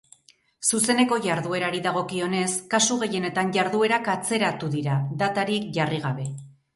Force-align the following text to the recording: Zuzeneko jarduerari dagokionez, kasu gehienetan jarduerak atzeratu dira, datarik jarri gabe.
Zuzeneko 0.75 1.17
jarduerari 1.25 1.81
dagokionez, 1.87 2.47
kasu 2.71 2.97
gehienetan 3.03 3.51
jarduerak 3.57 4.09
atzeratu 4.15 4.71
dira, 4.77 4.97
datarik 5.21 5.69
jarri 5.79 6.01
gabe. 6.07 6.27